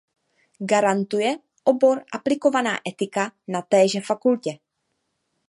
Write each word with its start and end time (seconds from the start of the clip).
Garantuje 0.71 1.33
obor 1.73 2.03
Aplikovaná 2.19 2.75
etika 2.93 3.31
na 3.47 3.61
téže 3.61 4.01
fakultě. 4.01 4.57